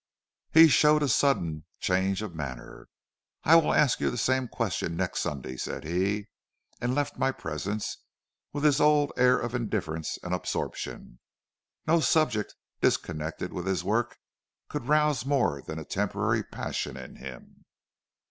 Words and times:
"He 0.51 0.67
showed 0.67 1.03
a 1.03 1.07
sudden 1.07 1.65
change 1.79 2.23
of 2.23 2.33
manner. 2.33 2.87
'I 3.43 3.55
will 3.57 3.71
ask 3.71 3.99
you 3.99 4.09
the 4.09 4.17
same 4.17 4.47
question 4.47 4.95
next 4.95 5.19
Sunday,' 5.19 5.57
said 5.57 5.83
he, 5.83 6.25
and 6.79 6.95
left 6.95 7.19
my 7.19 7.31
presence 7.31 7.97
with 8.51 8.63
his 8.63 8.81
old 8.81 9.11
air 9.15 9.37
of 9.37 9.53
indifference 9.53 10.17
and 10.23 10.33
absorption. 10.33 11.19
No 11.85 11.99
subject 11.99 12.55
disconnected 12.81 13.53
with 13.53 13.67
his 13.67 13.83
work 13.83 14.17
could 14.69 14.87
rouse 14.87 15.23
more 15.23 15.61
than 15.61 15.77
a 15.77 15.85
temporary 15.85 16.41
passion 16.41 16.97
in 16.97 17.17
him. 17.17 17.65